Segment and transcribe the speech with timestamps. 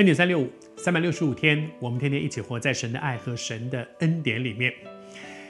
[0.00, 0.48] 恩典三六五，
[0.78, 4.72] 三百六十五天，我们天天一起活在神的爱和神的恩典里面。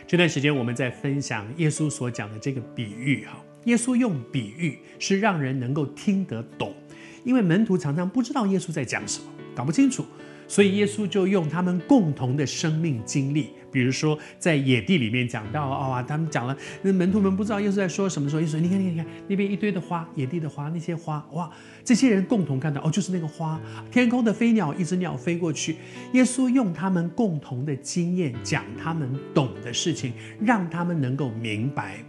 [0.08, 6.74] 这段时间我们在分享耶稣所讲的这个比喻，哈，耶稣用比喻是让人能够听得懂，
[7.22, 10.04] 因为门徒常常不知道耶稣在讲什么，搞不清楚。
[10.50, 21.48] 所以耶稣就用他们共同的生命经历，比如说在野地里面讲到啊、他们讲了，那门徒们不知道耶稣在说什么时候，耶稣说：“你看，你看，你看那边一堆的花，野地的花，那些花，哇，
[21.84, 23.60] 这些人共同看到，哦，就是那个花，
[23.92, 25.76] 天空的飞鸟，一只鸟飞过去。”
[26.14, 32.04] 耶稣用他们共同的经验讲他们懂的事情，让他们能够明白。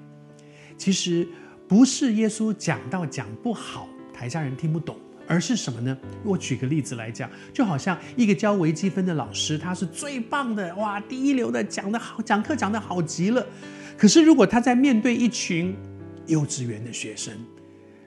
[0.77, 1.27] 其实
[1.67, 4.97] 不是耶稣讲到讲不好，台下人听不懂。
[5.31, 5.97] 而是什么呢？
[6.25, 13.47] 我举个例子来讲，就好像一个教微积分的老师，他是最棒的，哇，第一流的，讲得好，讲课讲得好极了。
[13.97, 15.73] 可是如果他在面对一群
[16.27, 17.33] 幼稚园的学生，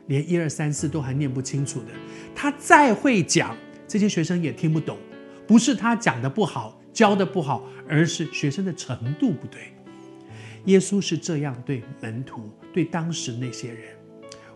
[0.08, 1.86] 连一二三四都还念不清楚的，
[2.34, 3.56] 他再会讲，
[3.88, 4.98] 这些学生也听不懂。
[5.46, 9.72] 不是他讲的不好，教的不好，而是学生的程度不对。
[10.66, 13.96] 耶稣是这样对门徒，对当时那些人。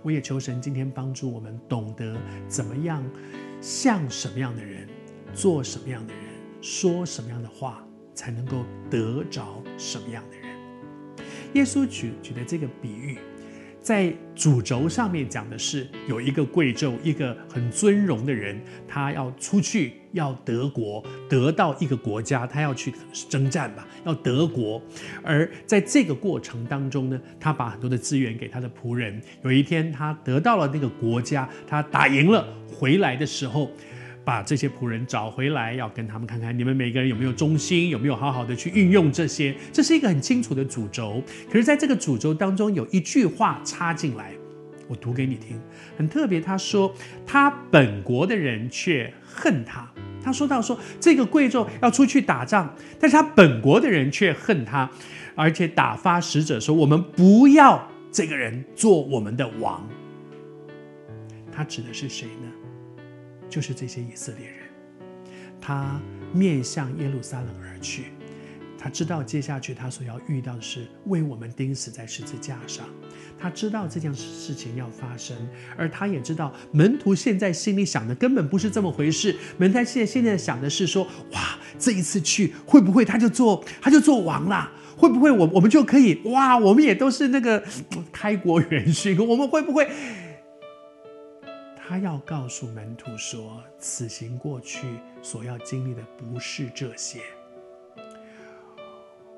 [0.08, 2.16] 我也求神今天帮助我们懂得
[2.48, 3.04] 怎么样
[3.60, 4.88] 像什么样的人，
[5.34, 6.22] 做什么样的人，
[6.62, 10.48] 说什么样的话，才能够得着什么样的人。
[11.52, 13.18] 耶稣举举的这个比喻。
[13.88, 22.92] 在主轴上面讲的是有一个贵胄，一个很尊荣的人，他要出去要得国，得到一个国家，他要去
[23.30, 24.78] 征战吧，要得国。
[25.22, 29.18] 而在这个过程当中呢，他把很多的资源给他的仆人。
[29.42, 33.70] 有一天，他得到了那个国家，他打赢了，回来的时候。
[34.28, 41.22] 把这些仆人找回来，要跟他们看看你们每个人有没有忠心，有没有好好的去运用这些，这是一个很清楚的主轴。
[41.50, 44.34] 可是，在这个主轴当中，有一句话插进来，
[44.86, 45.58] 我读给你听，
[45.96, 46.42] 很特别。
[46.42, 46.94] 他说
[47.26, 49.90] ：“他本国的人却恨他。”
[50.22, 54.90] 他说到说这个贵胄要出去打仗，但是他本国的人却恨他，
[55.34, 59.88] 而且打发使者说：“我们不要这个人做我们的王。”
[61.50, 62.67] 他指的是谁呢？
[63.48, 64.58] 就是这些以色列人，
[65.60, 66.00] 他
[66.32, 68.12] 面向耶路撒冷而去，
[68.78, 72.84] 他知道接下去他所要遇到的是为我们钉死在十字架上，
[73.38, 75.36] 他知道这件事情要发生，
[75.76, 84.70] 而他也知道门徒现在心里想的根本不是这么回事，门徒现在现在想的是说，哇，这一次去会不会他就做他就做王了？
[84.96, 86.58] 会不会我我们就可以哇？
[86.58, 87.62] 我们也都是那个
[88.12, 89.88] 开国元勋，我们会不会？
[91.88, 94.86] 他要告诉门徒说：“此行过去
[95.22, 97.20] 所要经历的不是这些。”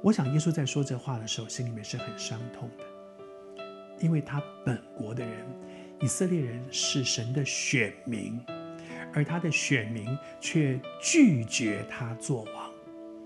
[0.02, 2.84] 我想耶稣在说这话的时候，心里面是很伤痛的，
[4.00, 5.46] 因为他本国的人，
[6.00, 8.40] 以色列人是神的选民，
[9.14, 10.04] 而他的选民
[10.40, 12.68] 却拒绝他做王。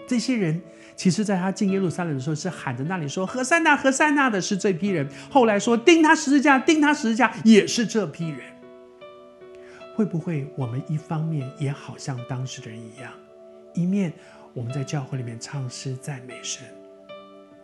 [0.06, 0.61] 这些人
[0.97, 8.41] 其实，在他进耶路撒冷的时候，是喊着那里说：“何塞纳，何塞纳的是这批人。”后来说：“钉他十字架，钉他十字架，也是这批人。”
[9.94, 13.12] 会不会我们一方面也好像当时的人一样，
[13.75, 14.12] 一面
[14.53, 16.66] 我们在教会里面唱诗赞美神，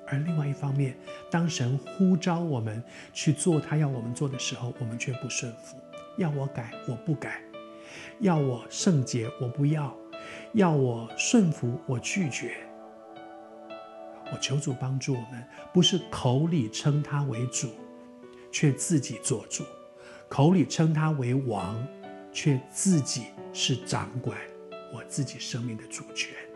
[0.07, 0.97] 而另外一方面，
[1.29, 2.81] 当神呼召我们
[3.13, 5.77] 去做他要我们做的时候，我们却不顺服，
[6.19, 7.41] 要我改我不改，
[8.21, 9.93] 要我圣洁我不要，
[10.53, 12.53] 要我顺服我拒绝。
[14.33, 17.71] 我求主帮助我们，不是口里称他为主，
[18.53, 19.65] 却自己做主；
[20.29, 21.85] 口里称他为王。
[22.33, 24.39] 却自己是掌管
[24.93, 26.50] 我自己生命的主权。